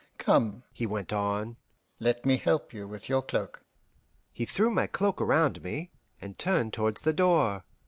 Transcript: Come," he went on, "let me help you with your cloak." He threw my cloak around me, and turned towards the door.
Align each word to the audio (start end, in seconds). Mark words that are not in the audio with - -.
Come," 0.17 0.63
he 0.73 0.87
went 0.87 1.13
on, 1.13 1.57
"let 1.99 2.25
me 2.25 2.37
help 2.37 2.73
you 2.73 2.87
with 2.87 3.07
your 3.07 3.21
cloak." 3.21 3.63
He 4.33 4.45
threw 4.47 4.71
my 4.71 4.87
cloak 4.87 5.21
around 5.21 5.61
me, 5.61 5.91
and 6.19 6.39
turned 6.39 6.73
towards 6.73 7.01
the 7.01 7.13
door. 7.13 7.63